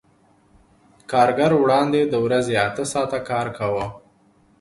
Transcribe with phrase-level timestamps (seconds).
[1.11, 3.85] کارګر وړاندې د ورځې اته ساعته کار کاوه